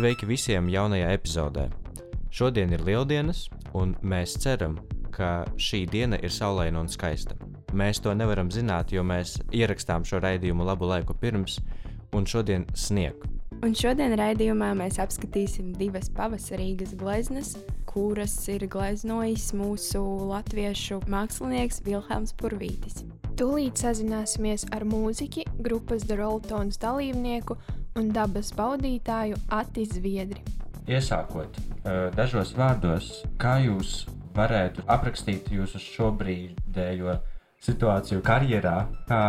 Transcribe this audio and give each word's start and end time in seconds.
Sveiki 0.00 0.28
visiem 0.30 0.70
jaunajā 0.70 1.10
epizodē. 1.12 1.66
Šodien 2.30 2.70
ir 2.72 2.86
lieldienas, 2.86 3.48
un 3.76 3.98
mēs 4.00 4.38
ceram, 4.40 4.78
ka 5.10 5.42
šī 5.58 5.82
diena 5.90 6.22
ir 6.22 6.32
saulaina 6.32 6.80
un 6.80 6.88
skaista. 6.88 7.34
Mēs 7.70 8.00
to 8.02 8.14
nevaram 8.18 8.48
zināt, 8.50 8.90
jo 8.90 9.04
mēs 9.06 9.36
ierakstām 9.54 10.02
šo 10.06 10.18
raidījumu 10.24 10.64
labu 10.66 10.88
laiku 10.90 11.14
pirms, 11.14 11.60
un 12.16 12.26
šodien 12.26 12.66
snieg. 12.74 13.14
Un 13.60 13.74
šodien 13.76 14.14
raidījumā 14.18 14.70
mēs 14.78 14.96
apskatīsim 15.02 15.74
divas 15.78 16.08
pavasarīgas 16.16 16.96
gleznas, 16.98 17.52
kuras 17.86 18.34
ir 18.48 18.64
gleznojis 18.72 19.50
mūsu 19.54 20.00
latviešu 20.30 21.02
mākslinieks 21.12 21.82
Vilhelms 21.86 22.32
Purvītis. 22.40 23.04
Tūlīt 23.38 23.80
sazināsimies 23.80 24.66
ar 24.74 24.86
mūziķi, 24.88 25.46
grupas 25.62 26.06
The 26.08 26.18
Rolltons 26.18 26.80
dalībnieku 26.80 27.58
un 28.00 28.10
dabas 28.16 28.50
baudītāju 28.56 29.38
Atis 29.54 29.94
Zviedri. 29.98 30.42
Iesākot 30.90 31.60
eh, 31.60 32.08
dažos 32.16 32.54
vārdos, 32.56 33.12
kā 33.38 33.58
jūs 33.62 34.06
varētu 34.34 34.86
aprakstīt 34.90 35.50
jūsu 35.52 35.80
šobrīdējo 35.84 37.18
situāciju 37.64 38.22
karjerā, 38.24 38.76
kā 39.08 39.24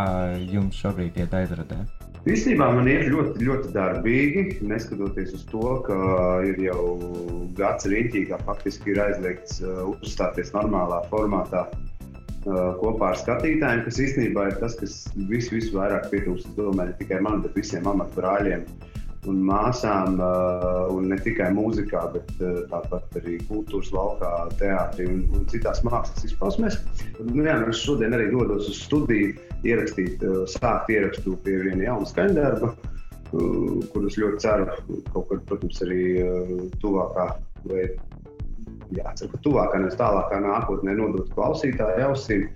jums 0.52 0.80
šobrīd 0.80 1.20
iet 1.20 1.34
aizradē? 1.35 1.81
Īstenībā 2.21 2.67
man 2.76 2.85
iet 2.85 3.07
ļoti, 3.10 3.41
ļoti 3.48 3.71
darbīgi, 3.74 4.41
neskatoties 4.70 5.32
uz 5.34 5.46
to, 5.49 5.70
ka 5.87 5.96
ir 6.46 6.59
jau 6.62 6.84
gads 7.57 7.87
rītī, 7.90 8.27
kā 8.29 8.37
faktiski 8.46 8.93
ir 8.93 9.02
aizliegts 9.07 9.57
uh, 9.65 9.87
uzstāties 9.96 10.54
normālā 10.54 10.99
formātā 11.09 11.63
uh, 11.65 12.77
kopā 12.77 13.15
ar 13.15 13.18
skatītājiem, 13.24 13.82
kas 13.87 13.98
īstenībā 14.05 14.52
ir 14.52 14.59
tas, 14.62 14.77
kas 14.77 14.99
vis, 15.32 15.49
visvairāk 15.49 16.12
pietrūkst, 16.13 16.54
domāju, 16.59 16.93
ne 16.93 16.99
tikai 17.02 17.24
man, 17.26 17.41
bet 17.41 17.57
visiem 17.57 17.90
amatbrāļiem 17.90 18.70
un 19.30 19.41
māsām, 19.46 20.18
uh, 20.18 20.88
un 20.94 21.10
ne 21.12 21.18
tikai 21.22 21.52
mūzikā, 21.54 22.02
bet 22.16 22.30
uh, 22.41 22.62
tāpat 22.72 23.20
arī 23.20 23.38
kultūras 23.50 23.91
laukā, 23.94 24.32
teātrī 24.62 25.05
un, 25.12 25.20
un 25.38 25.44
citās 25.52 25.84
mākslas 25.86 26.26
izpausmēs. 26.26 26.80
Nu, 27.20 27.44
jā, 27.46 27.60
nu 27.62 27.70
es 27.70 27.84
šodien 27.84 28.18
arī 28.18 28.32
dodos 28.34 28.70
uz 28.72 28.80
studiju, 28.88 29.36
ierakstīt, 29.68 30.24
uh, 30.26 30.42
sākt 30.49 30.90
ierakstu 30.94 31.36
pie 31.46 31.60
viena 31.68 31.86
jauna 31.92 32.10
skaņdarba, 32.10 32.74
kurus 33.32 34.18
ļoti 34.20 34.42
ceru 34.44 34.66
kaut 35.14 35.30
kad, 35.30 35.44
protams, 35.48 35.77
arī 35.86 36.02
tuvākā 36.82 37.30
vai 37.70 37.86
jācer, 38.98 39.30
ka 39.32 39.40
tuvākā, 39.46 39.80
nevis 39.80 39.96
tālākā 39.99 40.42
nākotnē 40.44 40.98
nodot 40.98 41.30
klausītāju 41.36 42.10
ausīm. 42.10 42.49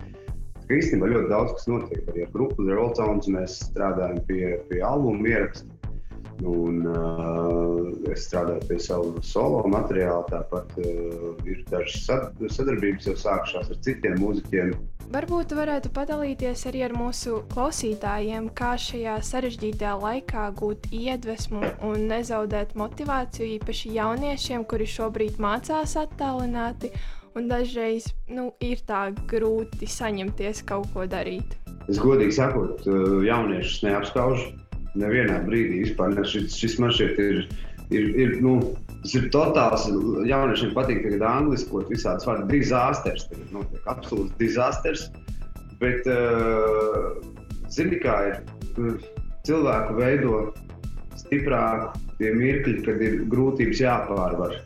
Ka 0.65 0.79
īstenībā 0.79 1.11
ļoti 1.11 1.29
daudz 1.29 1.53
kas 1.55 1.67
notiek 1.69 2.07
arī 2.09 2.25
ar 2.25 2.31
grupu 2.33 2.65
Rolltowns. 2.65 3.29
Mēs 3.29 3.59
strādājam 3.67 4.17
pie, 4.25 4.55
pie 4.71 4.81
albuma 4.83 5.29
ieraksta. 5.29 5.74
Un, 6.43 6.81
uh, 6.83 8.11
es 8.11 8.25
strādāju 8.27 8.65
pie 8.67 8.79
sava 8.83 9.21
solo 9.23 9.61
materiāla. 9.71 10.25
Tāpat 10.27 10.73
uh, 10.81 11.29
ir 11.47 11.61
dažas 11.69 12.03
sad 12.03 12.43
sadarbības 12.51 13.07
jau 13.07 13.15
sākušās 13.21 13.71
ar 13.71 13.79
citiem 13.85 14.19
mūziķiem. 14.19 14.73
Varbūt 15.15 15.53
varētu 15.55 15.91
padalīties 15.95 16.65
arī 16.67 16.81
ar 16.87 16.95
mūsu 16.97 17.43
klausītājiem, 17.53 18.49
kā 18.57 18.73
šajā 18.81 19.19
sarežģītajā 19.23 19.93
laikā 20.01 20.47
gūt 20.59 20.89
iedvesmu 20.91 21.61
un 21.87 22.07
nezaudēt 22.09 22.73
motivāciju 22.75 23.53
īpaši 23.59 23.93
jauniešiem, 23.95 24.65
kuri 24.67 24.89
šobrīd 24.89 25.39
mācās 25.39 25.95
attālināti. 26.01 26.91
Un 27.35 27.49
dažreiz 27.51 28.07
nu, 28.31 28.49
ir 28.63 28.79
tā 28.87 29.09
grūti 29.27 29.87
saņemties 29.91 30.63
kaut 30.67 30.87
ko 30.95 31.03
darīt. 31.03 31.57
Es 31.91 31.99
godīgi 32.01 32.33
sakot, 32.39 32.87
jauniešus 33.27 33.83
neapskaužu 33.85 34.64
nevienā 34.99 35.41
brīdī 35.47 35.83
vispār. 35.85 36.15
Ne, 36.15 36.25
šis, 36.27 36.55
šis 36.57 36.77
man 36.81 36.93
šķiet 36.95 37.21
ir, 37.23 37.39
ir, 37.95 38.09
ir, 38.23 38.35
nu, 38.43 38.57
tas 39.03 39.15
ir 39.19 39.29
totāls, 39.33 39.87
jauniešiem 40.29 40.73
patīk 40.77 41.03
tagad 41.05 41.25
angliskot 41.29 41.91
visādas 41.93 42.27
vārdas, 42.27 42.49
disasters, 42.51 43.27
tagad 43.31 43.55
notiek 43.55 43.89
absolūts 43.91 44.37
disasters, 44.41 45.07
bet, 45.81 46.07
uh, 46.09 47.15
zini 47.75 47.99
kā 48.03 48.15
ir, 48.31 48.39
cilvēku 49.45 49.97
veido 49.99 50.39
stiprāk 51.19 51.95
tie 52.19 52.31
mirkļi, 52.35 52.79
kad 52.85 53.01
ir 53.03 53.21
grūtības 53.31 53.83
jāpārvar. 53.83 54.57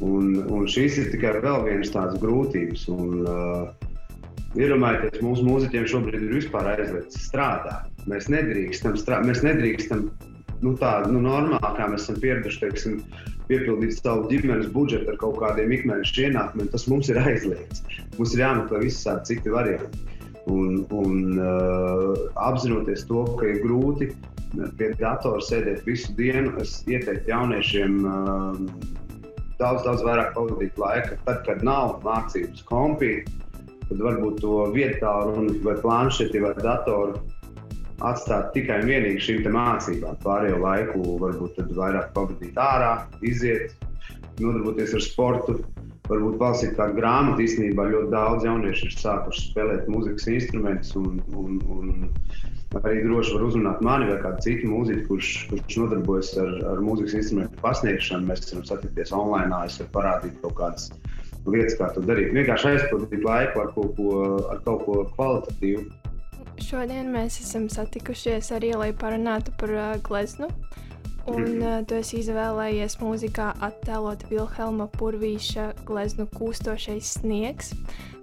Un, 0.00 0.32
un 0.48 0.64
šīs 0.70 0.96
ir 0.96 1.10
tikai 1.12 1.34
vēl 1.44 1.66
vienas 1.66 1.92
tādas 1.92 2.20
grūtības. 2.22 2.86
Un, 2.94 3.18
uh, 3.28 3.89
Iedomājieties, 4.58 5.20
mūsu 5.22 5.44
mūziķiem 5.46 5.84
šobrīd 5.86 6.24
ir 6.26 6.32
vispār 6.34 6.72
aizliegts 6.72 7.20
strādāt. 7.28 7.86
Mēs 8.10 8.26
nedrīkstam, 8.32 8.96
strā... 8.98 9.20
mēs 9.22 9.44
nedrīkstam 9.46 10.08
nu, 10.64 10.72
tā 10.80 11.04
nu, 11.06 11.20
normāli, 11.22 11.74
kā 11.76 11.86
mēs 11.92 12.08
esam 12.08 12.16
pieraduši, 12.24 12.58
teiksim, 12.64 12.96
piepildīt 13.46 14.00
savu 14.00 14.26
ģimenes 14.32 14.72
budžetu 14.74 15.12
ar 15.12 15.20
kaut 15.20 15.38
kādiem 15.38 15.70
ikmēneša 15.76 16.24
ienākumiem. 16.26 16.70
Tas 16.72 16.88
mums 16.90 17.10
ir 17.12 17.20
aizliegts. 17.22 17.84
Mums 18.16 18.34
ir 18.34 18.42
jāmeklē 18.42 18.80
visādi 18.82 19.30
citi 19.30 19.54
varianti. 19.54 20.02
Un, 20.50 20.80
un 20.98 21.38
uh, 21.38 22.16
apzinoties 22.42 23.04
to, 23.06 23.22
ka 23.38 23.46
ir 23.46 23.60
grūti 23.62 24.08
pie 24.80 24.88
datora 24.98 25.38
sēdēt 25.46 25.84
visu 25.86 26.10
dienu, 26.18 26.56
es 26.58 26.80
ieteiktu 26.90 27.30
jauniešiem 27.30 28.00
uh, 28.02 28.58
daudz, 29.60 29.84
daudz 29.86 30.02
vairāk 30.02 30.34
pavadīt 30.34 30.80
laika, 30.80 31.20
tad, 31.28 31.44
kad 31.46 31.62
nav 31.62 32.00
mācības 32.02 32.64
kompīti 32.66 33.36
tad 33.90 34.06
varbūt 34.06 34.40
to 34.44 34.62
vietā, 34.74 35.12
vai 35.66 35.76
planšeti 35.82 36.42
vai 36.42 36.54
datoru 36.62 37.20
atstāt 38.06 38.52
tikai 38.54 38.80
un 38.82 38.88
vienīgi 38.88 39.26
šīm 39.26 39.50
mācībām. 39.54 40.16
Pārējo 40.24 40.60
laiku 40.62 41.18
varbūt 41.20 41.60
vairāk 41.76 42.12
pavadīt 42.16 42.58
ārā, 42.60 42.94
iziet, 43.26 43.74
nodarboties 44.40 44.96
ar 44.96 45.04
sportu. 45.04 45.60
Varbūt 46.10 46.40
palasīt 46.40 46.72
kādu 46.74 46.96
grāmatu. 46.96 47.44
Īstenībā 47.44 47.84
ļoti 47.86 48.08
daudz 48.10 48.46
jauniešu 48.46 48.88
ir 48.88 48.94
sākuši 48.98 49.44
spēlēt 49.52 49.90
mūzikas 49.92 50.26
instrumentus. 50.32 50.96
Un, 50.98 51.20
un, 51.38 51.60
un 51.70 52.80
arī 52.80 53.04
droši 53.04 53.36
var 53.36 53.44
uzrunāt 53.46 53.84
mani 53.86 54.08
vai 54.10 54.16
kādu 54.24 54.42
citu 54.48 54.72
mūziķu, 54.72 55.04
kurš, 55.06 55.30
kurš 55.52 55.78
nodarbojas 55.84 56.32
ar, 56.42 56.50
ar 56.72 56.82
mūzikas 56.82 57.14
instrumentu 57.20 57.62
pasniegšanu. 57.62 58.26
Mēs 58.26 58.42
varam 58.48 58.66
satikties 58.72 59.14
online, 59.14 59.62
es 59.68 59.78
varu 59.78 59.92
parādīt 60.00 60.42
kaut 60.42 60.56
kādas 60.58 60.88
lietas, 61.46 61.76
kā 61.78 61.88
to 61.94 62.02
darīt. 62.04 62.34
Vienkārši 62.36 62.74
aizpildīt 62.74 63.24
laiku 63.24 63.64
ar 63.64 63.72
kaut 63.76 63.96
ko, 63.96 64.12
ar 64.52 64.62
kaut 64.66 64.84
ko 64.86 65.00
kvalitatīvu. 65.16 65.88
Šodien 66.60 67.08
mēs 67.12 67.40
esam 67.40 67.70
satikušies 67.72 68.50
arī, 68.52 68.74
lai 68.76 68.90
parunātu 68.96 69.54
par 69.60 69.72
uh, 69.72 69.90
gleznu. 70.04 70.50
Un 71.30 71.42
mm. 71.44 71.62
uh, 71.62 71.80
tu 71.88 71.96
esi 72.00 72.20
izvēlējies 72.20 72.98
mūzikā 73.00 73.50
attēlot 73.64 74.26
Vilhelma 74.30 74.88
Purvīša 74.96 75.70
gleznu 75.88 76.26
kūstošais 76.36 77.16
sniegs, 77.20 77.72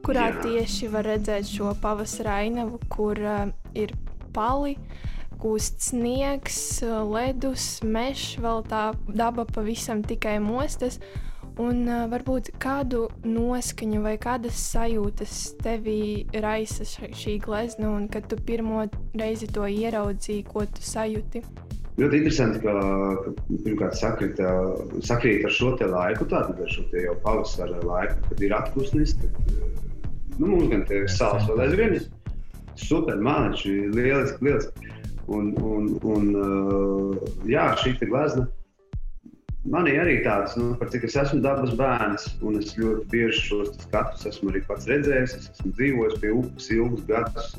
kurā 0.06 0.30
Jā. 0.32 0.42
tieši 0.44 0.92
var 0.94 1.08
redzēt 1.10 1.50
šo 1.50 1.74
pavasara 1.82 2.42
ainavu, 2.44 2.82
kur 2.94 3.22
uh, 3.22 3.48
ir 3.78 3.94
pali, 4.36 4.76
kūst 5.42 5.90
sniegs, 5.92 6.82
ledus, 6.86 7.78
mežs, 7.86 8.38
vēl 8.42 8.64
tā 8.70 8.92
daba 9.14 9.46
pavisam 9.50 10.04
tikai 10.06 10.38
mostas. 10.42 11.02
Un 11.58 11.88
uh, 11.90 12.04
varbūt 12.12 12.52
kādu 12.62 13.08
noskaņu 13.26 14.04
vai 14.04 14.14
kādas 14.22 14.60
sajūtas 14.76 15.38
tevī 15.64 16.28
raisa 16.44 16.86
šī 16.86 17.40
glezna, 17.42 17.96
un 17.98 18.06
kad 18.14 18.28
tu 18.30 18.38
pirmo 18.38 18.84
reizi 19.18 19.50
to 19.50 19.66
ieraudzīji, 19.66 20.46
ko 20.52 20.68
tu 20.70 20.86
sajūti? 20.86 21.42
Ļoti 21.98 22.20
interesanti, 22.20 22.60
ka, 22.62 22.74
ka 23.24 23.32
pirmkārt 23.64 23.98
sakrīt, 23.98 24.42
sakrīt 25.08 25.48
ar 25.50 25.56
šo 25.56 25.72
laiku, 25.82 26.28
tātad 26.30 26.62
ar 26.62 26.70
šo 26.70 26.86
jau 26.94 27.16
pavasara 27.24 27.80
laiku, 27.82 28.20
kad 28.28 28.44
ir 28.46 28.54
atpūsnis. 28.60 29.16
Kad, 29.24 29.40
nu, 30.38 30.52
mums 30.52 30.70
gan 30.70 30.86
ir 30.94 31.10
sāls 31.10 31.50
vēl 31.50 31.64
aizvien. 31.66 31.98
Super, 32.78 33.18
mākslinieci, 33.26 33.98
lieliski, 33.98 34.46
lieliski. 34.46 34.94
Un, 35.34 35.50
un, 35.66 35.90
un 36.06 36.30
jā, 37.50 37.72
šī 37.82 37.98
glezna 38.06 38.46
Manī 39.68 39.98
arī 40.00 40.22
tāds, 40.24 40.54
nu, 40.56 40.70
par 40.80 40.88
cik 40.94 41.04
es 41.10 41.18
esmu 41.20 41.42
dabas 41.44 41.74
bērns, 41.76 42.28
un 42.48 42.56
es 42.62 42.70
ļoti 42.80 43.04
bieži 43.12 43.42
šos 43.50 43.74
skatus 43.84 44.24
esmu 44.30 44.54
arī 44.54 44.62
pats 44.68 44.88
redzējis. 44.88 45.34
Es 45.36 45.50
esmu 45.52 45.74
dzīvojis 45.76 46.22
pie 46.22 46.32
upes 46.38 46.70
ilgus 46.76 47.04
gadus, 47.10 47.50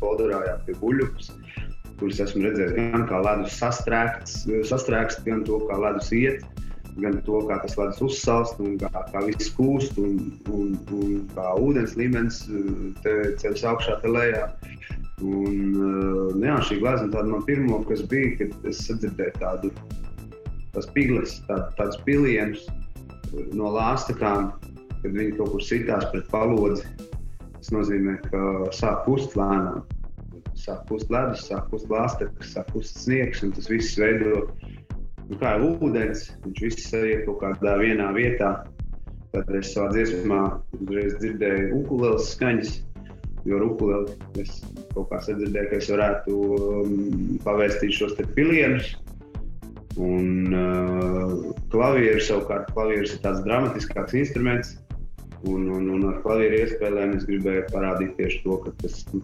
Podorājā 0.00 0.54
pie 0.64 0.72
buļbuļsaktas, 0.80 1.66
kuras 2.00 2.22
esmu 2.24 2.46
redzējis 2.46 2.72
gan 2.78 3.04
kā 3.10 3.20
ledus 3.26 3.58
sastrēgts, 3.60 5.18
gan 5.26 5.44
to, 5.44 5.58
kā 5.68 5.76
ledus 5.82 6.08
iet, 6.16 6.46
gan 7.04 7.20
to, 7.26 7.42
kā 7.50 7.60
tas 7.66 7.76
ledus 7.76 8.00
uzsalst, 8.08 8.56
un 8.64 8.78
kā, 8.80 8.88
kā 9.12 9.24
viss 9.26 9.52
kūst, 9.58 10.00
un, 10.00 10.16
un, 10.48 10.72
un 10.96 11.20
kā 11.36 11.52
ūdens 11.60 11.98
līmenis 12.00 12.46
te 13.04 13.16
ceļas 13.42 13.66
augšā, 13.74 14.00
te 14.00 14.16
lejā. 14.16 14.46
Un, 15.20 15.56
uh, 15.76 16.32
jā, 16.40 16.56
šī 16.64 16.80
glezna 16.80 17.12
tāda 17.12 17.28
man 17.28 17.44
pirmo, 17.44 17.82
kas 17.84 18.06
bija, 18.08 18.38
kad 18.40 18.70
es 18.72 18.86
sadzirdēju 18.86 19.36
tādu 19.36 19.76
tās 20.74 20.88
pigles, 20.94 21.38
tā, 21.48 21.62
tādus 21.78 22.00
pilienus 22.06 22.66
no 23.56 23.70
lāstakām, 23.74 24.50
kad 25.00 25.14
viņi 25.14 25.36
kaut 25.38 25.54
kur 25.54 25.64
sitās 25.64 26.08
pret 26.12 26.28
palodzi. 26.32 26.86
Tas 27.60 27.72
nozīmē, 27.74 28.16
ka 28.26 28.42
sāk 28.74 29.04
kust 29.06 29.36
lēnām. 29.38 29.84
Sāk 30.60 30.84
kust 30.88 31.08
ledus, 31.12 31.46
sāk 31.48 31.70
kust 31.70 31.88
lāstakas, 31.92 32.52
sāk 32.54 32.68
kust 32.74 32.98
sniegs, 33.00 33.40
un 33.44 33.52
tas 33.56 33.68
viss 33.70 33.96
veido 34.00 34.46
nu, 35.30 35.38
kā 35.40 35.54
jau 35.56 35.70
ūdens. 35.78 36.26
Viņš 36.44 36.62
viss 36.66 36.90
sajiet 36.90 37.24
kaut 37.28 37.40
kādā 37.44 37.78
vienā 37.80 38.10
vietā. 38.16 38.52
Tad 39.30 39.50
es 39.54 39.70
savā 39.76 39.92
dziesmā 39.94 40.40
uzreiz 40.80 41.14
dzirdēju 41.20 41.68
ukulēles 41.78 42.32
skaņas, 42.34 42.72
jo 43.46 43.60
ukulēli 43.68 44.16
es 44.42 44.56
kaut 44.90 45.06
kā 45.12 45.20
sadzirdēju, 45.28 45.68
ka 45.70 45.78
es 45.78 45.90
varētu 45.92 46.38
um, 46.56 46.96
pavēstīt 47.44 47.94
šos 47.94 48.16
te 48.18 48.26
pilienus. 48.34 48.96
Un 49.98 50.54
uh, 50.54 51.32
klavieris 51.72 52.28
savukārt, 52.30 52.70
klavieris 52.76 53.16
ir 53.16 53.22
tāds 53.24 53.42
dramatiskāks 53.46 54.14
instruments. 54.14 54.76
Un, 55.48 55.64
un, 55.72 55.86
un 55.88 56.04
ar 56.04 56.18
klavieru 56.20 56.58
iespējām 56.60 57.14
es 57.16 57.24
gribēju 57.24 57.64
parādīt 57.72 58.12
tieši 58.18 58.42
to, 58.44 58.58
ka 58.60 58.74
tas 58.82 58.98
nu, 59.10 59.22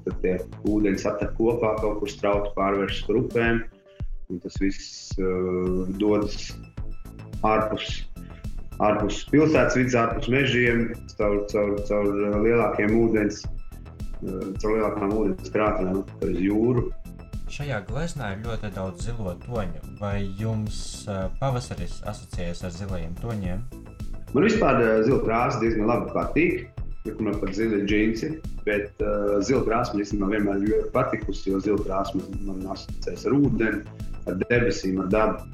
ūdeņi 0.73 1.03
satek 1.03 1.35
kopā, 1.37 1.75
kaut 1.83 2.01
kur 2.01 2.11
strauji 2.11 2.55
pārvēršas 2.57 3.07
par 3.07 3.21
upēm. 3.21 3.61
Tas 4.43 4.57
viss 4.59 5.13
uh, 5.21 5.85
dodas 6.01 6.49
ārpus, 7.47 7.91
ārpus 8.83 9.23
pilsētas 9.31 9.77
vidas, 9.79 9.99
ārpus 10.03 10.31
mežiem, 10.33 10.89
caur, 11.15 11.45
caur, 11.53 11.77
caur 11.87 12.11
uh, 12.11 12.41
lielākiem 12.43 12.97
ūdens, 13.05 13.45
caur 14.25 14.73
lielākām 14.73 15.15
ūdens 15.21 15.53
krātuvēm, 15.55 16.03
uz 16.27 16.41
jūru. 16.43 16.89
Šajā 17.47 17.79
gleznā 17.87 18.33
ir 18.35 18.41
ļoti 18.43 18.73
daudz 18.75 19.05
zilo 19.07 19.33
toņu. 19.45 19.83
Vai 20.01 20.25
jums 20.39 20.79
pavasaris 21.39 22.01
asociējas 22.11 22.65
ar 22.67 22.73
zilajiem 22.75 23.13
toņiem? 23.21 23.61
Man 24.35 24.47
vispār 24.49 24.81
zila 25.07 25.21
krāsa 25.23 25.61
diezgan 25.63 25.87
labi 25.87 26.11
patīk. 26.15 26.67
Man 27.23 27.37
pat 27.39 27.53
zila 27.55 27.85
džinsi, 27.87 28.33
bet 28.67 28.99
uh, 28.99 29.37
zila 29.47 29.63
krāsa 29.69 29.95
man 29.95 30.03
īstenībā 30.03 30.31
vienmēr 30.33 30.65
ļoti 30.65 30.91
patikusi, 30.91 31.53
jo 31.53 31.61
zila 31.63 31.85
krāsa 31.85 32.19
man, 32.19 32.33
man 32.49 32.65
asociējas 32.75 33.29
ar 33.31 33.37
ūdeni, 33.37 34.01
ar 34.27 34.41
debesīm, 34.43 34.99
ar 35.05 35.13
dabu, 35.15 35.45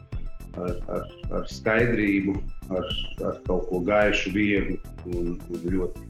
ar, 0.57 0.81
ar, 0.97 1.05
ar 1.37 1.45
skaidrību, 1.53 2.39
ar, 2.73 2.89
ar 3.29 3.39
kaut 3.51 3.69
ko 3.69 3.83
gaišu, 3.85 4.33
vieglu 4.33 4.79
un, 5.13 5.37
un 5.37 5.69
ļoti 5.77 6.09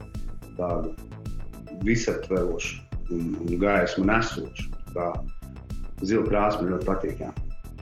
tādu 0.55 0.95
visaptverošu 1.83 2.79
un, 3.11 3.33
un 3.43 3.59
gaismu 3.59 4.07
nesošu. 4.07 4.71
Tā 4.95 5.11
zila 6.07 6.25
krāsa 6.27 6.61
man 6.61 6.73
ļoti 6.73 6.89
patīk. 6.89 7.23
Jā. 7.23 7.31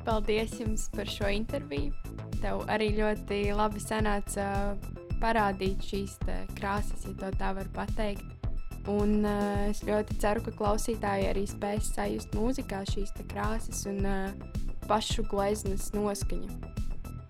Paldies 0.05 0.57
jums 0.59 0.87
par 0.95 1.09
šo 1.09 1.29
interviju. 1.29 1.93
Tev 2.41 2.63
arī 2.73 2.89
ļoti 2.97 3.43
labi 3.53 3.81
sanāca 3.83 4.45
parādīt 5.21 5.83
šīs 5.85 6.17
krāsas, 6.57 7.05
ja 7.05 7.13
to 7.19 7.29
tā 7.37 7.51
var 7.57 7.69
pateikt. 7.75 8.25
Un 8.89 9.21
uh, 9.29 9.67
es 9.69 9.83
ļoti 9.85 10.15
ceru, 10.23 10.41
ka 10.47 10.55
klausītāji 10.57 11.27
arī 11.29 11.43
spēs 11.45 11.91
sajust 11.93 12.33
mūzikā 12.33 12.81
šīs 12.89 13.13
krāsas 13.29 13.83
un 13.89 14.01
uh, 14.09 14.31
pašu 14.89 15.27
gleznas 15.29 15.91
noskaņu. 15.93 16.49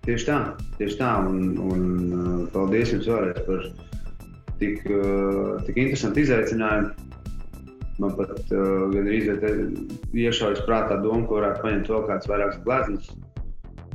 Tieši 0.06 0.26
tā, 0.30 0.38
tieši 0.80 0.96
tā. 0.98 1.10
Un, 1.28 1.58
un 1.60 1.82
uh, 2.16 2.30
paldies 2.54 2.94
jums 2.94 3.10
vēlreiz 3.10 3.44
par 3.44 3.68
tik, 4.62 4.80
uh, 4.88 5.60
tik 5.68 5.76
interesantu 5.84 6.24
izaicinājumu. 6.24 7.11
Man 8.00 8.14
pat 8.16 8.32
uh, 8.54 8.88
gandrīz 8.92 9.28
iešaujas 10.16 10.62
prātā 10.68 10.96
doma, 11.02 11.26
ka 11.28 11.40
varētu 11.40 11.64
paņemt 11.66 11.92
vēl 11.92 12.06
kādas 12.08 12.30
vairākas 12.30 12.62
gleznas 12.64 13.10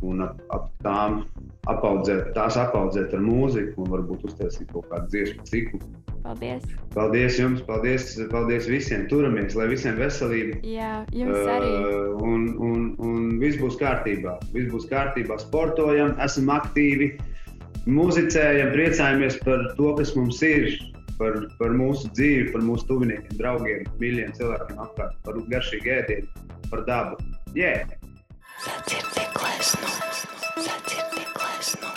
un 0.05 0.21
ap, 0.21 0.41
ap 0.53 0.67
tām 0.85 1.23
apaudzēt, 1.71 2.33
tās 2.35 2.57
apaudzēt 2.59 3.15
ar 3.17 3.23
mūziku 3.23 3.83
un 3.83 3.89
varbūt 3.95 4.27
uztaisīt 4.29 4.69
kaut 4.73 4.85
kādu 4.91 5.09
dziesmu 5.13 5.47
ciklu. 5.49 5.81
Paldies! 6.27 6.65
Paldies 6.93 7.39
jums, 7.39 7.63
paldies, 7.67 8.09
paldies 8.31 8.67
visiem! 8.69 9.07
Turamies, 9.11 9.55
lai 9.57 9.69
visiem 9.71 9.97
veselība! 9.99 10.59
Jā, 10.67 10.91
jums 11.15 11.49
arī! 11.55 11.71
Uh, 11.71 12.21
un, 12.27 12.45
un, 12.67 12.85
un 13.03 13.29
viss 13.41 13.59
būs 13.61 13.79
kārtībā. 13.79 14.37
Viss 14.53 14.71
būs 14.73 14.89
kārtībā. 14.91 15.39
Sportojam, 15.41 16.13
esam 16.23 16.51
aktīvi, 16.53 17.13
muzicējam, 17.87 18.73
priecājamies 18.75 19.39
par 19.45 19.69
to, 19.79 19.93
kas 19.99 20.13
mums 20.19 20.43
ir, 20.45 20.69
par, 21.19 21.39
par 21.59 21.73
mūsu 21.77 22.11
dzīvi, 22.13 22.51
par 22.53 22.63
mūsu 22.65 22.87
tuviniekiem, 22.89 23.37
draugiem, 23.39 23.87
mīļiem 24.01 24.33
cilvēkiem 24.37 24.81
apkārt, 24.85 25.17
par 25.25 25.41
garšīgu 25.51 25.93
ēdienu, 25.97 26.45
par 26.71 26.85
dabu. 26.87 27.17
Yeah! 27.57 27.89
Sadzirdi 28.63 29.25
glezno, 29.35 29.91
sadzirdi 30.61 31.25
glezno. 31.35 31.91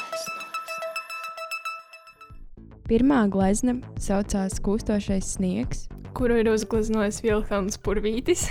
Pirmā 2.91 3.23
glezna 3.33 3.79
saucās 4.03 4.59
Kūstošais 4.65 5.37
sniegs. 5.37 5.87
kuru 6.15 6.41
ir 6.43 6.51
uzgleznojis 6.51 7.23
Vilhelms 7.25 7.79
Purvītis. 7.81 8.49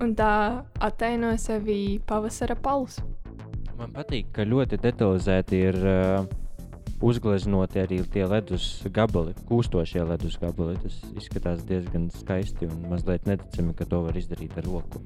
Un 0.00 0.14
tā 0.14 0.62
attaino 0.80 1.32
sevi 1.42 1.98
pavasara 2.06 2.54
palus. 2.54 3.00
Man 3.78 3.90
patīk, 3.94 4.30
ka 4.32 4.46
ļoti 4.46 4.78
detalizēti 4.82 5.58
ir 5.68 5.78
uh, 5.82 6.22
uzgleznoti 7.00 7.82
arī 7.82 8.02
tie 8.12 8.26
ledus 8.26 8.82
gabali, 8.94 9.34
kūstošie 9.48 10.04
ledus 10.08 10.38
gabali. 10.40 10.76
Tas 10.82 10.98
izskatās 11.16 11.64
diezgan 11.68 12.08
skaisti 12.14 12.68
un 12.68 12.86
mazliet 12.90 13.26
neticami, 13.28 13.74
ka 13.78 13.86
to 13.88 14.04
var 14.08 14.18
izdarīt 14.18 14.56
ar 14.58 14.66
roku. 14.68 15.02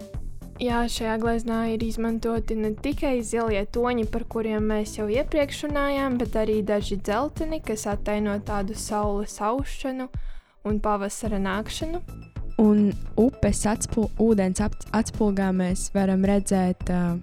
Jā, 0.62 0.82
šajā 0.86 1.16
gleznā 1.18 1.58
ir 1.72 1.82
izmantoti 1.82 2.54
ne 2.54 2.70
tikai 2.78 3.16
zilie 3.26 3.64
toņi, 3.74 4.04
par 4.12 4.26
kuriem 4.30 4.68
mēs 4.70 4.98
jau 4.98 5.08
iepriekš 5.10 5.64
runājām, 5.66 6.18
bet 6.20 6.36
arī 6.38 6.60
daži 6.62 7.00
dzelteni, 7.00 7.58
kas 7.64 7.88
attaino 7.90 8.36
tādu 8.46 8.76
saules 8.78 9.38
aušanu 9.42 10.06
un 10.68 10.78
pavasara 10.78 11.40
nākšanu. 11.42 12.02
Un 12.62 12.92
upes 13.18 13.64
atspū, 13.66 14.06
ūdens 14.22 14.60
ap, 14.62 14.76
atspulgā 14.94 15.48
mēs 15.56 15.88
varam 15.96 16.22
redzēt 16.28 16.92
uh, 16.92 17.16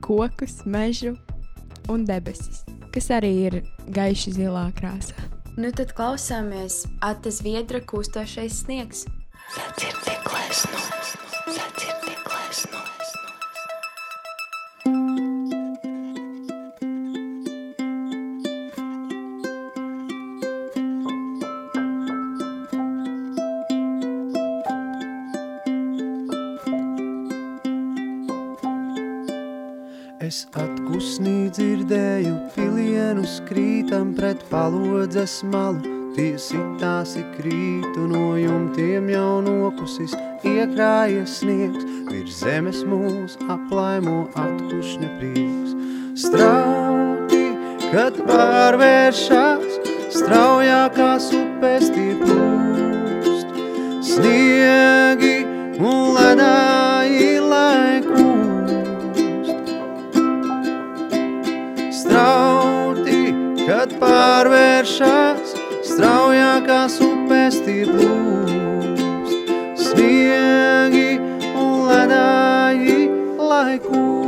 kokus, 0.00 0.62
mežu 0.64 1.16
un 1.92 2.06
debesis, 2.08 2.62
kas 2.98 3.12
arī 3.14 3.28
ir 3.46 3.54
gaiši 3.94 4.32
zilā 4.34 4.64
krāsā. 4.74 5.14
Nu 5.58 5.70
tad 5.74 5.92
klausāmies 5.94 6.80
Ates 7.06 7.38
Viedra 7.46 7.78
kūstošais 7.78 8.64
sniegs. 8.64 9.04
Sadzirdi 9.54 10.16
glezno, 10.26 10.82
sadzirdi 11.06 11.77
palodzes 34.50 35.42
malu. 35.44 35.96
Tie 36.16 36.34
sitāsi 36.40 37.22
krītu 37.36 38.08
no 38.10 38.32
jumtiem 38.34 39.06
jau 39.12 39.38
nokusis, 39.44 40.16
iekrājies 40.42 41.36
sniegs, 41.42 41.84
virs 42.08 42.40
zemes 42.40 42.80
mūs 42.88 43.36
aplaimo 43.46 44.24
atkušņa 44.34 45.12
prieks. 45.20 45.76
Strauti, 46.18 47.44
kad 47.92 48.18
pārvēršās, 48.26 49.78
straujākās 50.16 51.30
upes 51.38 51.94
tie 51.94 52.10
plūst, 52.24 53.56
sniegi 54.10 55.34
un 55.78 56.14
ledāji 56.18 56.87
kad 63.88 64.00
pārvēršas, 64.02 65.54
straujākās 65.86 66.98
upes 67.04 67.60
tie 67.64 67.84
plūst. 67.88 69.40
Sniegi 69.78 71.16
un 71.56 71.86
ledāji 71.88 73.08
laikūst. 73.38 74.18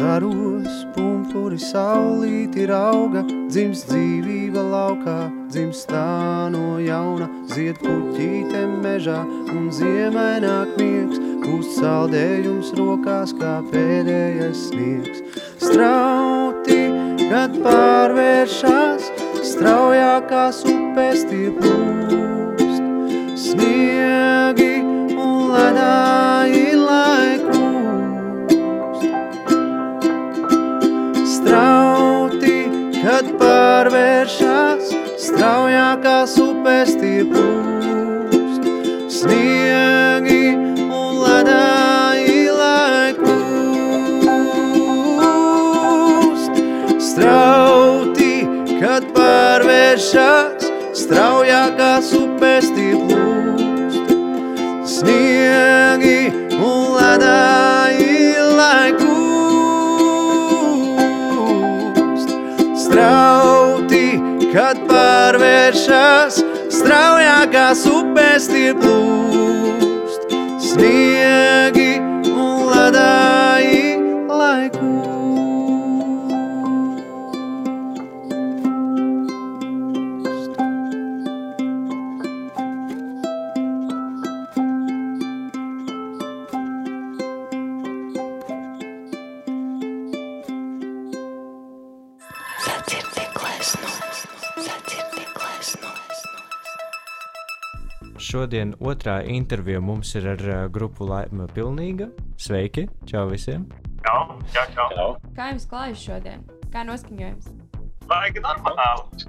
Zaros 0.00 0.84
pumpuri 0.96 1.60
saulīti 1.60 2.66
rauga, 2.66 3.22
dzims 3.52 3.84
dzīvība 3.90 4.62
laukā, 4.72 5.18
dzims 5.52 5.84
tā 5.90 6.48
no 6.50 6.78
jauna, 6.82 7.28
zied 7.52 7.78
puķīte 7.84 8.64
mežā 8.80 9.20
un 9.52 9.68
ziemaināk 9.74 10.78
miegs, 10.80 11.29
kūst 11.50 11.80
saldējums 11.80 12.68
rokās 12.78 13.32
kā 13.34 13.56
pēdējais 13.72 14.60
sniegs. 14.68 15.18
Strauti, 15.58 16.78
kad 17.26 17.56
pārvēršas, 17.64 19.08
straujākās 19.50 20.60
upes 20.70 21.24
tie 21.30 21.48
plūst. 21.56 22.82
Sniegi 23.40 24.74
un 25.16 25.50
ledāji 25.50 26.68
laikūst. 26.84 28.58
Strauti, 31.34 32.58
kad 33.00 33.32
pārvēršas, 33.42 34.94
straujākās 35.26 36.38
upes 36.46 36.94
tie 37.00 37.24
plūst. 37.32 38.62
Sniegi 39.20 39.99
pārvēršas, 50.00 50.64
straujākās 50.96 52.08
upes 52.16 52.70
tie 52.72 52.96
plūst. 52.96 54.12
Sniegi 54.88 56.32
un 56.56 56.96
ledāji 56.96 58.32
laikūst. 58.56 59.10
Strauti, 62.86 64.06
kad 64.54 64.80
pārvēršas, 64.88 66.40
straujākās 66.80 67.84
upes 67.92 68.48
tie 68.48 68.72
Šodien 98.40 98.70
otrā 98.80 99.18
intervija 99.28 99.82
mums 99.84 100.14
ir 100.16 100.24
ar 100.30 100.42
uh, 100.48 100.60
grupu 100.72 101.04
Laima 101.04 101.44
Pilnīga. 101.52 102.06
Sveiki! 102.40 102.86
Čau 103.10 103.26
visiem! 103.28 103.66
Čau, 104.06 104.38
čau, 104.54 104.64
čau. 104.72 104.86
Čau. 104.94 105.08
Kā 105.36 105.50
jums 105.50 105.66
klājas 105.68 106.00
šodien? 106.00 106.46
Kā 106.72 106.86
noskaņojums? 106.88 107.50
Baigi 108.08 108.40
normāli. 108.40 109.28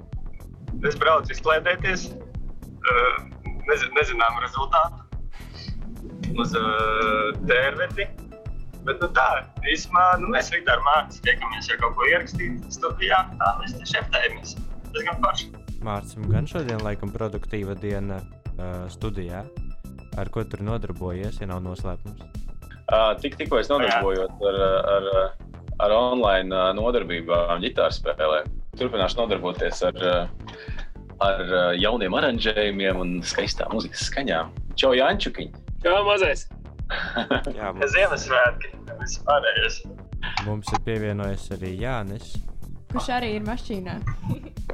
Es 0.88 0.96
braucu 0.96 1.36
izklaidēties. 1.36 2.06
Uh, 2.16 3.20
nez, 3.68 3.84
nezinām 4.00 4.40
rezultātu. 4.46 5.04
Uz 6.32 6.56
uh, 6.56 7.36
tērveti. 7.44 8.08
Bet 8.88 9.04
nu 9.04 9.12
tā, 9.12 9.30
īsumā, 9.76 10.08
nu, 10.24 10.32
mēs 10.32 10.54
rīt 10.56 10.72
ar 10.72 10.80
Mārcis 10.88 11.20
tiekamies 11.28 11.68
jau 11.68 11.82
kaut 11.84 12.00
ko 12.00 12.08
ierakstīt 12.14 12.64
studijā. 12.80 13.26
Tā 13.36 13.56
mēs 13.60 13.76
te 13.76 13.92
šeftējamies. 13.92 14.56
Tas 14.88 15.10
gan 15.10 15.20
paši. 15.20 15.56
Mārcis, 15.84 16.30
gan 16.32 16.48
šodien 16.48 16.80
laikam 16.80 17.12
produktīva 17.12 17.76
diena 17.76 18.24
uh, 18.58 18.86
studijā. 18.92 19.44
Ar 20.20 20.28
ko 20.32 20.44
tur 20.44 20.60
nodarbojies, 20.64 21.40
ja 21.40 21.48
nav 21.48 21.62
noslēpums? 21.64 22.20
Uh, 22.92 23.12
tik, 23.22 23.38
tikko 23.40 23.62
es 23.62 23.70
nodarbojos 23.72 24.32
ar, 24.48 24.58
ar, 24.92 25.06
ar 25.86 25.94
online 25.96 26.64
nodarbībām, 26.76 27.62
ģitāru 27.64 27.96
spēlēm. 27.96 28.50
Turpināšu 28.76 29.20
nodarboties 29.22 29.80
ar, 29.88 29.98
ar 31.24 31.54
jauniem 31.80 32.16
aranžējumiem 32.20 33.00
un 33.00 33.14
skaistām 33.24 33.72
muzikas 33.76 34.08
skaņām. 34.10 34.52
Čau, 34.76 34.92
Jančukiņ! 34.96 35.52
Jā, 35.84 35.98
mazais. 36.06 36.46
Jā, 37.58 37.72
mums, 37.72 37.92
Ziemassvētki. 37.94 38.72
Viss 39.00 39.20
pārējais. 39.26 39.78
mums 40.46 40.68
ir 40.72 40.82
pievienojies 40.86 41.48
arī 41.56 41.72
Jānis. 41.80 42.34
Kurš 42.92 43.08
arī 43.16 43.32
ir 43.38 43.46
mašīnā? 43.46 43.96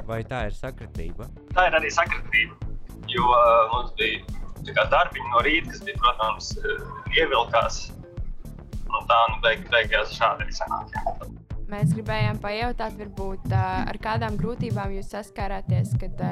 Vai 0.09 0.21
tā 0.27 0.45
ir 0.49 0.55
sakritība? 0.57 1.29
Tā 1.55 1.69
ir 1.69 1.79
arī 1.79 1.91
sakritība. 1.93 2.68
Jo 3.09 3.25
uh, 3.25 3.71
mums 3.73 3.95
bija 3.97 4.85
darbiņi 4.91 5.31
no 5.33 5.43
rīta, 5.45 5.71
kas 5.73 5.83
bija, 5.87 5.97
protams, 6.03 6.51
uh, 6.61 6.87
ievilkās. 7.17 7.81
Un 8.89 9.05
tā 9.09 9.19
nu 9.33 9.41
beig, 9.45 9.65
beigās 9.73 10.15
šādi 10.17 10.49
sanāk. 10.53 10.95
Mēs 11.69 11.91
gribējām 11.93 12.39
pajautāt, 12.41 12.95
varbūt, 12.97 13.51
ā, 13.53 13.65
ar 13.91 13.97
kādām 14.01 14.39
grūtībām 14.39 14.95
jūs 14.95 15.11
saskārāties, 15.13 15.91
kad 16.01 16.23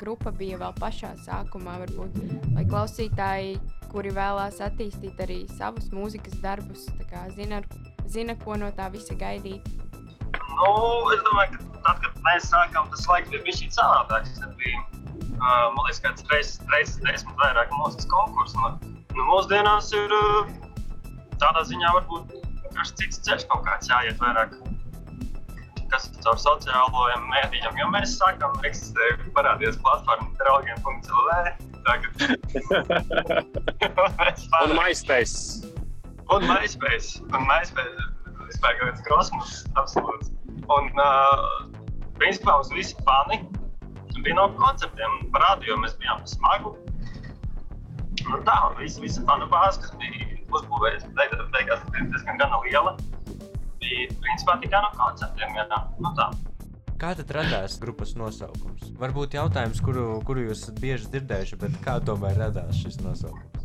grupa 0.00 0.28
bija 0.28 0.58
vēl 0.60 0.74
pašā 0.76 1.14
sākumā. 1.24 1.78
Varbūt, 1.86 2.18
lai 2.52 2.66
klausītāji, 2.68 3.54
kuri 3.88 4.12
vēlās 4.12 4.60
attīstīt 4.64 5.22
arī 5.24 5.38
savus 5.56 5.88
mūzikas 5.94 6.36
darbus, 6.44 6.84
kā 7.08 7.24
zina, 7.32 7.62
zina, 8.10 8.36
ko 8.44 8.58
no 8.60 8.68
tā 8.76 8.90
visa 8.92 9.16
gaidīt. 9.16 9.64
Nu, 10.34 10.74
es 11.14 11.22
domāju, 11.24 11.56
ka 11.56 11.80
tad, 11.86 12.04
kad 12.04 12.20
mēs 12.26 12.50
sākām, 12.50 12.90
tas 12.92 13.08
laiks 13.08 13.32
bija 13.32 13.44
bijis 13.46 13.78
savādāks. 13.78 14.36
Tad 14.36 14.52
bija, 14.60 14.82
uh, 15.38 15.70
man 15.74 15.82
liekas, 15.86 16.02
kāds 16.04 16.22
reizes, 16.30 16.56
reizes 16.72 16.98
desmit 17.04 17.36
vairāk 17.40 17.68
mūzikas 17.74 18.06
konkursu. 18.10 18.56
Nu, 18.60 18.68
nu, 19.16 19.22
mūsdienās 19.30 19.86
ir 19.96 20.10
uh, 20.14 20.42
tādā 21.42 21.60
ziņā 21.68 21.88
varbūt 21.98 22.24
vienkārši 22.38 22.92
cits 23.00 23.16
ceļš 23.26 23.44
kaut 23.50 23.62
kāds 23.68 23.86
jāiet 23.90 24.16
vairāk. 24.22 24.50
Kas 25.92 26.02
ir 26.08 26.14
caur 26.24 26.38
sociālajiem 26.40 27.22
mēdījiem, 27.30 27.74
jo 27.78 27.86
mēs 27.92 28.10
sākām 28.18 28.52
eksistēt, 28.66 29.16
parādījās 29.36 29.76
platforma 29.84 30.28
draugiem.cl. 30.40 31.30
Tagad 31.84 32.12
mēs 34.18 34.40
Un. 34.62 34.70
MySpace. 34.78 35.36
Un 36.32 36.40
MySpace. 36.48 37.08
Un 37.28 37.40
MySpace 37.44 38.02
vispār 38.48 38.72
kaut 38.78 38.86
kāds 38.88 39.02
kosmos, 39.08 39.50
absolūts. 39.80 40.28
Un, 40.72 40.84
uh, 40.96 41.04
principā, 42.20 42.50
mums 42.56 42.70
visi 42.72 42.94
fani 43.04 43.36
bija 44.24 44.38
no 44.38 44.48
koncertiem. 44.58 45.18
Parādījām, 45.34 45.84
mēs 45.84 45.96
bijām 46.00 46.24
smagu. 46.28 46.74
Nu, 48.24 48.40
tā, 48.46 48.56
un 48.70 48.78
visi, 48.80 49.02
visi 49.04 49.22
fanu 49.28 49.48
bāzi, 49.52 49.82
kas 49.84 49.92
bija 50.00 50.38
uzbūvējusi, 50.54 51.12
beigās, 51.18 51.44
beigās 51.52 51.84
bija 51.90 52.08
diezgan 52.14 52.40
gana 52.40 52.60
liela, 52.64 52.94
bija 53.82 54.08
principā 54.24 54.56
tikai 54.62 54.80
no 54.84 54.92
koncertiem. 54.96 55.56
Jā. 55.60 55.80
Nu, 56.00 56.12
tā. 56.16 56.30
Kā 57.00 57.10
tad 57.18 57.32
radās 57.36 57.74
grupas 57.82 58.14
nosaukums? 58.16 58.94
Varbūt 59.00 59.34
jautājums, 59.36 59.82
kuru, 59.84 60.06
kuru 60.24 60.46
jūs 60.46 60.62
esat 60.62 60.78
bieži 60.80 61.10
dzirdējuši, 61.12 61.58
bet 61.60 61.76
kā 61.84 61.98
tomēr 62.06 62.38
radās 62.46 62.78
šis 62.80 63.00
nosaukums? 63.02 63.64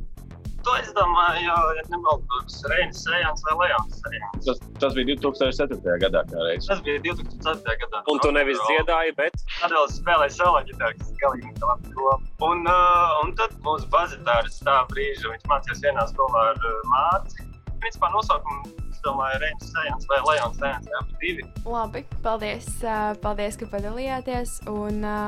To 0.66 0.74
es 0.75 0.89
domāju, 0.98 1.46
jo, 1.46 1.58
ja 1.78 1.84
nemaldos, 1.94 2.58
Reinis 2.68 3.06
Sējans 3.06 3.46
vai 3.48 3.54
Leons 3.62 4.01
Sējans. 4.01 4.50
Tas, 4.50 4.60
tas 4.81 4.95
bija 4.98 5.13
2004. 5.13 5.98
gadā. 6.05 6.24
Tas 6.67 6.83
bija 6.86 7.03
2004. 7.05 7.77
gadā. 7.83 8.03
Un 8.12 8.21
tu 8.24 8.31
nevis 8.36 8.59
dziedāji, 8.69 9.15
bet 9.19 9.39
Tad 9.59 9.74
vēl 9.75 9.88
spēlēja 9.91 10.36
solo 10.38 10.59
ģitāru, 10.67 10.98
kas 11.00 11.15
galīgi 11.21 11.53
bija 11.53 11.71
labi. 11.71 12.27
Un, 12.48 12.65
uh, 12.69 13.15
un 13.24 13.33
tad 13.39 13.55
mūsu 13.65 13.89
bazitārs 13.91 14.59
tā 14.65 14.81
brīža, 14.91 15.31
viņš 15.33 15.48
mācījās 15.51 15.81
vienā 15.83 16.05
skolā 16.12 16.45
ar 16.53 16.62
uh, 16.63 16.77
Mārci. 16.93 17.48
Principā 17.79 18.09
nosaukumu, 18.12 18.74
domāju, 19.03 19.39
Reinis 19.43 19.71
Sējans 19.71 20.07
vai 20.09 20.19
Leons 20.27 20.59
Sējans, 20.59 20.89
jā, 20.91 21.01
divi. 21.21 21.48
Labi, 21.67 22.03
paldies, 22.25 22.67
ā, 22.83 23.00
paldies 23.24 23.59
ka 23.59 23.69
padalījāties. 23.71 24.57
Un, 24.71 25.03
ā, 25.07 25.19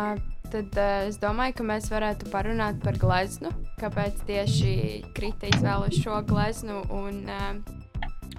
tad 0.52 0.80
ā, 0.80 0.90
es 1.10 1.20
domāju, 1.22 1.58
ka 1.60 1.68
mēs 1.74 1.92
varētu 1.92 2.32
parunāt 2.34 2.82
par 2.84 3.00
gleznu. 3.02 3.54
Kāpēc 3.82 4.24
tieši 4.28 4.74
krita 5.18 5.52
izvēle 5.52 5.92
šo 5.96 6.20
gleznu 6.28 6.84
un 6.96 7.24
ā, 7.32 7.54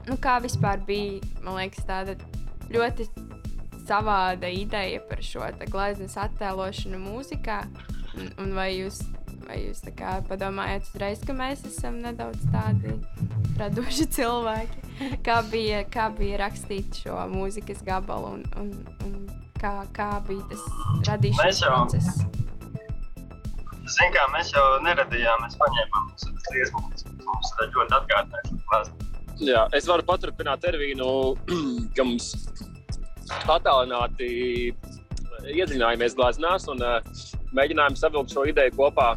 nu, 0.08 0.16
kā 0.22 0.38
vispār 0.44 0.82
bija, 0.86 1.20
man 1.44 1.58
liekas, 1.60 1.84
tāda 1.88 2.16
ļoti 2.72 3.08
savāda 3.86 4.48
ideja 4.52 5.00
par 5.08 5.22
šo 5.26 5.46
gleznas 5.70 6.16
attēlošanu 6.20 7.00
mūzikā. 7.02 7.62
Un, 8.12 8.28
un 8.44 8.52
vai 8.56 8.68
jūs, 8.76 9.00
vai 9.46 9.58
jūs 9.64 9.80
kā 9.96 10.18
padomājat 10.28 10.88
uzreiz, 10.90 11.22
ka 11.26 11.34
mēs 11.36 11.64
esam 11.68 11.96
nedaudz 12.04 12.44
tādi 12.52 12.94
radoši 13.60 14.06
cilvēki? 14.18 14.82
Kā 15.26 15.40
bija, 15.50 15.82
kā 15.90 16.10
bija 16.14 16.42
rakstīt 16.44 17.02
šo 17.04 17.16
mūzikas 17.32 17.80
gabalu 17.86 18.36
un, 18.36 18.44
un, 18.60 18.70
un 19.06 19.16
kā, 19.58 19.80
kā 19.96 20.10
bija 20.28 20.44
tas 20.52 20.68
radīšanas 21.08 21.64
jau- 21.64 21.72
process? 21.72 22.22
Ziniet, 23.92 24.14
kā 24.14 24.22
mēs 24.32 24.52
jau 24.54 24.62
neradījām, 24.86 25.40
mēs 25.42 25.56
paņēmām 25.60 26.04
mums 26.06 26.28
dziesmu, 26.46 26.80
kas 26.92 27.02
mums 27.26 27.50
ļoti 27.74 27.96
atgādināja 27.98 28.46
šo 28.48 28.60
klāstu. 28.70 29.01
Jā, 29.46 29.66
es 29.76 29.86
varu 29.90 30.04
paturpināt 30.06 30.64
Ervīnu, 30.68 31.08
ka 31.96 32.06
mums 32.06 32.32
attālināti 33.50 34.28
iedziļinājāmies 35.42 36.16
glāznās 36.18 36.68
un 36.70 36.82
uh, 36.84 36.98
mēģinājām 37.56 37.98
savilkt 37.98 38.34
šo 38.34 38.46
ideju 38.50 38.76
kopā 38.78 39.14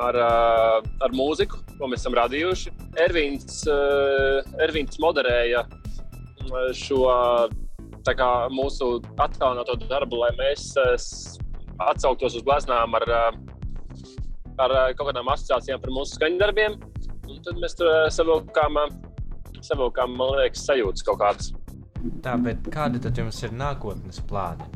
ar, 0.00 0.16
uh, 0.16 0.78
ar 1.04 1.16
mūziku, 1.16 1.60
ko 1.76 1.90
mēs 1.90 2.04
esam 2.04 2.16
radījuši. 2.18 2.72
Ervīns, 3.04 3.62
uh, 3.68 4.40
Ervīns 4.62 5.00
moderēja 5.02 5.66
šo 6.74 7.04
kā 8.16 8.30
mūsu 8.50 8.96
attālināto 9.20 9.76
darbu, 9.84 10.22
lai 10.22 10.30
mēs 10.38 10.72
atsauktos 11.84 12.38
uz 12.40 12.42
gleznām 12.46 12.96
ar, 12.98 13.04
ar 14.64 14.74
kaut 14.96 15.10
kādām 15.10 15.30
asociācijām 15.30 15.82
par 15.84 15.92
mūsu 15.94 16.16
skaņdarbiem. 16.16 16.78
Un 17.30 17.38
tad 17.44 17.60
mēs 17.62 17.76
tur 17.78 17.92
savilkām, 18.10 18.80
savilkām, 19.64 20.14
man 20.18 20.36
liekas, 20.38 20.64
sajūtas 20.68 21.06
kaut 21.06 21.20
kādas. 21.22 21.50
Tā, 22.24 22.36
bet 22.40 22.64
kādi 22.72 23.00
tad 23.02 23.18
jums 23.18 23.42
ir 23.44 23.52
nākotnes 23.52 24.22
plāni? 24.30 24.66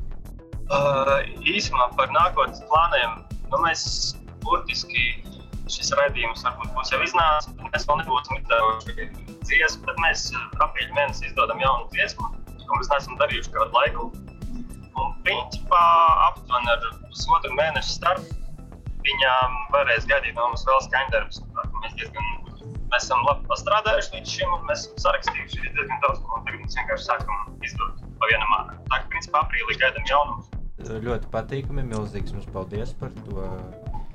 Uh, 0.72 1.20
īsumā 1.44 1.90
par 1.96 2.12
nākotnes 2.12 2.60
plāniem. 2.68 3.22
Nu, 3.52 3.60
mēs 3.64 3.84
burtiski 4.44 5.24
šis 5.72 5.92
raidījums 5.96 6.44
varbūt 6.44 6.72
būs 6.76 6.92
jau 6.92 7.00
iznācis, 7.04 7.52
bet 7.56 7.72
mēs 7.72 7.86
vēl 7.88 8.00
nebūsim 8.02 8.40
izdevuši 8.40 9.08
dziesmu. 9.48 9.86
Tad 9.88 10.00
mēs 10.04 10.26
aprīļa 10.66 10.96
mēnesī 10.98 11.30
izdodam 11.30 11.62
jaunu 11.62 11.88
dziesmu, 11.94 12.30
ko 12.64 12.80
mēs 12.80 12.92
neesam 12.92 13.18
darījuši 13.22 13.54
kādu 13.56 13.78
laiku. 13.78 14.08
Un 14.94 15.14
principā 15.26 15.84
aptuveni 16.28 16.72
ar 16.74 16.88
pusotru 17.08 17.56
mēnešu 17.58 17.96
starp 17.96 18.32
viņām 19.04 19.56
varēs 19.74 20.08
gaidīt 20.08 20.36
no 20.36 20.50
mums 20.50 20.64
vēl 20.68 20.80
skaņdarbus. 20.86 21.42
Mēs 21.82 21.96
diezgan 22.00 22.33
mēs 22.92 23.06
esam 23.06 23.22
labi 23.28 23.46
pastrādājuši 23.50 24.12
līdz 24.16 24.34
šim, 24.36 24.52
un 24.56 24.66
mēs 24.68 24.84
esam 24.84 25.00
sarakstījuši 25.06 25.62
diezgan 25.64 26.02
daudz, 26.04 26.20
ko 26.24 26.42
tagad 26.46 26.60
mēs 26.64 26.78
vienkārši 26.80 27.08
sākam 27.08 27.64
izdot 27.68 28.04
pa 28.20 28.30
vienam 28.30 28.54
ārā. 28.58 28.76
Tā 28.90 29.00
kā 29.00 29.10
principā 29.14 29.42
aprīlī 29.44 29.78
gaidām 29.82 30.08
jaunumus. 30.10 30.50
Ļoti 30.84 31.30
patīkami, 31.32 31.84
milzīgs 31.90 32.34
jums 32.34 32.48
paldies 32.54 32.94
par 33.00 33.12
to. 33.24 33.48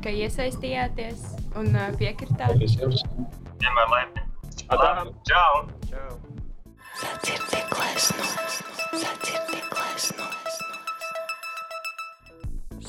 Ka 0.04 0.12
iesaistījāties 0.16 1.24
un 1.60 1.72
piekritāt. 2.00 2.52
Paldies 2.52 2.76
jums! 2.80 3.06
Vienmēr 3.60 3.94
laipni. 3.94 4.26
Atā. 4.70 4.92
Čau! 5.28 5.64
Čau! 5.90 6.12
Sadzirdi 7.00 7.62
glezno, 7.72 8.28
sadzirdi 9.00 9.62
glezno. 9.72 10.28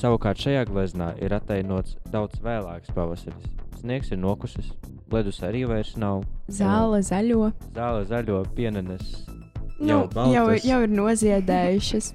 Savukārt 0.01 0.41
šajā 0.41 0.65
gleznā 0.67 1.13
ir 1.21 1.33
atainots 1.37 1.95
daudz 2.11 2.41
vēlāks 2.43 2.91
pavasaris. 2.95 3.60
Sniegs 3.81 4.11
ir 4.13 4.19
nokusis, 4.21 4.71
ledus 5.11 5.41
arī 5.45 5.63
vairs 5.69 5.95
nav. 5.97 6.23
Zāle 6.53 7.01
zaļo. 7.05 7.51
Zāle 7.73 8.05
zaļo, 8.09 8.43
pienenes 8.55 9.23
Nu, 9.81 9.87
jau 9.87 10.01
jau, 10.05 10.09
baltas. 10.13 10.65
jau 10.65 10.81
ir 10.85 10.91
noziedējušas. 10.93 12.11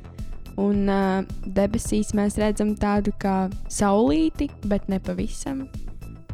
Un 0.62 0.86
uh, 0.88 1.26
debesīs 1.52 2.14
mēs 2.16 2.38
redzam 2.40 2.70
tādu 2.80 3.12
kā 3.20 3.50
saulīti, 3.68 4.46
bet 4.70 4.86
ne 4.88 5.00
pavisam. 5.02 5.66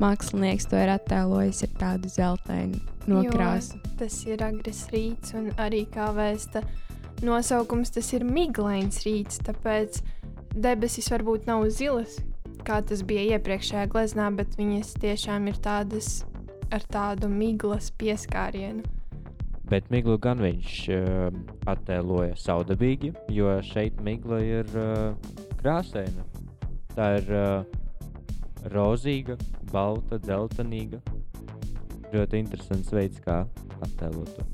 Mākslinieks 0.02 0.68
to 0.70 0.78
ir 0.78 0.92
attēlojis 0.92 1.64
ar 1.66 1.72
tādu 1.80 2.10
zeltainu 2.12 2.78
nokrāsu. 3.10 3.80
Jo 3.80 3.96
tas 4.02 4.18
ir 4.28 4.44
agresīvs 4.44 4.92
rīts, 4.92 5.34
un 5.38 5.50
arī 5.62 5.86
kā 5.90 6.10
vēsta 6.14 6.62
nosaukums, 7.24 7.90
tas 7.96 8.12
ir 8.14 8.24
miglains 8.28 9.02
rīts. 9.06 9.40
Tāpēc 9.46 10.02
debesis 10.54 11.10
varbūt 11.12 11.48
nav 11.48 11.66
zilas, 11.74 12.20
kā 12.66 12.80
tas 12.86 13.02
bija 13.06 13.36
iepriekšējā 13.36 13.86
gleznā, 13.92 14.30
bet 14.36 14.56
viņas 14.58 14.94
tiešām 15.02 15.48
ir 15.50 15.58
tādas 15.62 16.22
ar 16.72 16.84
tādu 16.92 17.28
miglas 17.30 17.90
pieskārienu. 18.00 18.84
Bet 19.72 19.88
miglu 19.92 20.18
gan 20.20 20.40
viņš 20.42 20.72
uh, 20.92 21.28
attēloja 21.70 22.36
saudabīgi, 22.36 23.12
jo 23.32 23.52
šeit 23.64 24.00
migla 24.04 24.40
ir 24.44 24.72
uh, 24.76 25.14
krāsaina. 25.62 26.26
Tā 26.92 27.06
ir 27.20 27.30
uh, 27.32 27.78
rozīga, 28.74 29.38
balta, 29.72 30.18
dzeltenīga. 30.20 31.00
Ļoti 32.12 32.42
interesants 32.42 32.92
veids, 32.92 33.22
kā 33.24 33.44
attēlot 33.80 34.34
to. 34.36 34.48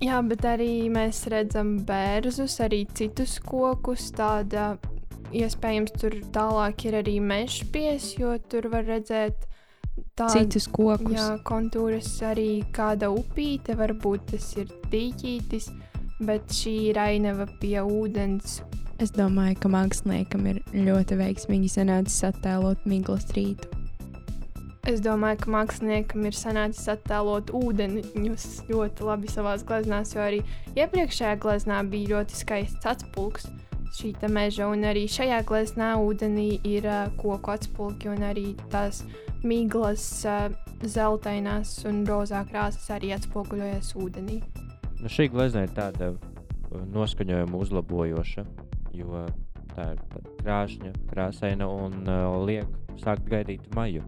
Jā, 0.00 0.20
bet 0.24 0.44
arī 0.48 0.88
mēs 0.92 1.26
redzam 1.32 1.78
bērzus, 1.88 2.58
arī 2.64 2.86
citus 2.96 3.38
kokus. 3.44 4.10
Tāda 4.16 4.74
iespējams 5.36 5.94
tur 6.00 6.16
tālāk 6.34 6.86
ir 6.88 6.98
arī 7.00 7.18
meža 7.22 7.66
pies, 7.72 8.12
jo 8.18 8.34
tur 8.50 8.70
var 8.72 8.86
redzēt 8.88 9.46
tādu 10.18 10.32
Citus 10.34 10.68
kokus. 10.70 11.14
Jā, 11.14 11.28
kontūras 11.46 12.10
arī 12.26 12.62
kāda 12.74 13.10
upīte, 13.14 13.76
varbūt 13.78 14.32
tas 14.34 14.50
ir 14.60 14.70
dīķītis, 14.92 15.70
bet 16.26 16.52
šī 16.54 16.76
ir 16.90 17.00
ainava 17.02 17.48
pie 17.60 17.78
ūdens. 17.82 18.60
Es 19.00 19.14
domāju, 19.16 19.56
ka 19.62 19.70
māksliniekam 19.72 20.48
ir 20.50 20.58
ļoti 20.76 21.16
veiksmīgi 21.20 21.70
sanācis 21.72 22.20
attēlot 22.28 22.84
miglas 22.90 23.24
rītu. 23.36 23.70
Es 24.88 25.00
domāju, 25.04 25.42
ka 25.44 25.52
māksliniekam 25.52 26.24
ir 26.28 26.36
sanācis 26.36 26.88
attēlot 26.88 27.52
ūdeņus 27.56 28.46
ļoti 28.68 29.08
labi 29.08 29.32
savā 29.32 29.56
gleznās, 29.68 30.14
jo 30.16 30.24
arī 30.24 30.40
iepriekšējā 30.74 31.34
gleznā 31.40 31.82
bija 31.88 32.16
ļoti 32.16 32.40
skaists 32.40 32.88
atspulgs 32.88 33.48
šī 33.96 34.14
meža, 34.30 34.68
un 34.70 34.84
arī 34.86 35.06
šajā 35.10 35.42
gleznā 35.48 35.94
ūdenī 35.98 36.60
ir 36.64 36.86
uh, 36.86 37.10
koku 37.20 37.54
atspulgi 37.54 38.10
un 38.12 38.22
arī 38.26 38.54
tās 38.72 39.02
miglas, 39.42 40.24
uh, 40.24 40.48
zeltainās 40.84 41.84
un 41.88 42.04
rozā 42.08 42.44
krāsas 42.48 42.90
arī 42.94 43.12
atspoguļojas 43.16 43.94
ūdenī. 44.00 44.40
Nu, 45.00 45.08
šī 45.08 45.30
glezna 45.32 45.64
ir 45.64 45.74
tāda 45.76 46.12
noskaņojuma 46.70 47.56
uzlabojoša, 47.56 48.44
jo 48.96 49.24
tā 49.74 49.92
ir 49.94 50.02
krāšņa, 50.42 50.92
krāsaina 51.12 51.68
un 51.68 52.02
uh, 52.06 52.36
liek 52.46 52.68
sākt 53.00 53.28
gaidīt 53.30 53.70
maju. 53.76 54.04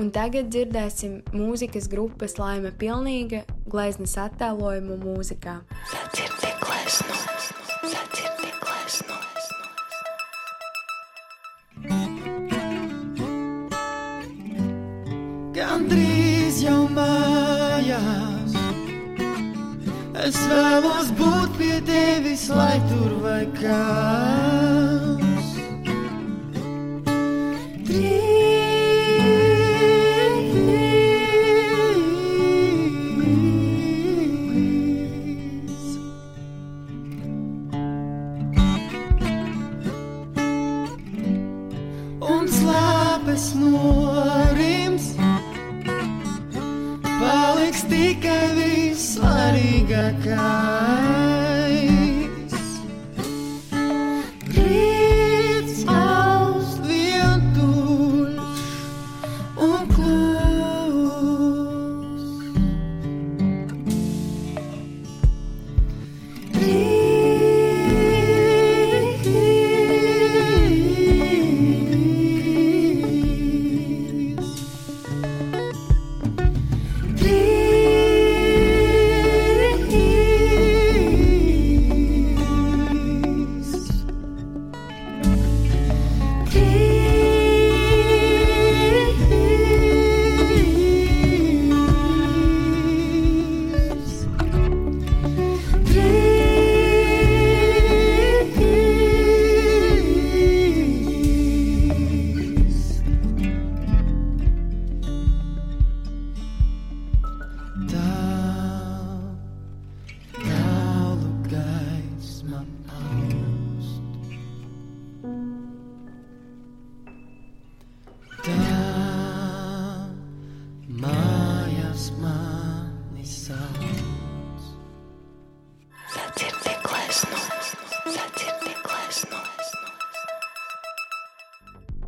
Un 0.00 0.08
tagad 0.08 0.48
dzirdēsim 0.48 1.18
mūzikas 1.36 1.90
grupas 1.92 2.38
laime 2.40 2.72
pilnīga 2.80 3.42
gleznas 3.68 4.16
attēlojumu 4.24 4.96
mūzikā. 5.02 5.58
Sadzirdi 5.92 6.54
glezno, 6.64 7.18
sadzirdi 7.20 8.22
glezno. 8.22 8.31
Gandrīz 15.56 16.60
jau 16.66 16.82
mājās. 16.92 18.54
Es 20.26 20.36
vēlos 20.52 21.10
būt 21.16 21.58
pie 21.58 21.74
tevis, 21.88 22.48
lai 22.52 22.78
tur 22.92 23.18
vai 23.24 23.42
kas. 23.56 24.41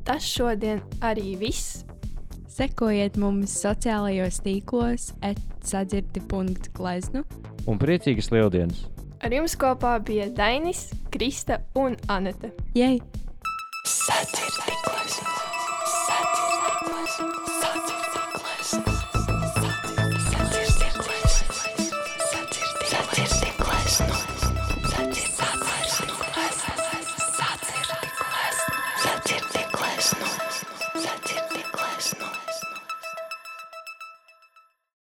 Tas 0.06 0.24
šodien 0.28 0.82
arī 1.04 1.34
viss. 1.40 1.82
Sekojiet 2.54 3.16
mums 3.18 3.54
sociālajos 3.64 4.38
tīklos, 4.44 5.08
atsadzirdi.gleznu. 5.26 7.24
Un 7.66 7.80
priecīgas 7.80 8.30
lieldienas! 8.30 8.86
Ar 9.24 9.32
jums 9.32 9.56
kopā 9.56 9.96
bija 10.04 10.28
Dainis, 10.36 10.90
Krista 11.10 11.62
un 11.80 11.96
Anete. 12.12 12.52
Jej! 12.76 13.00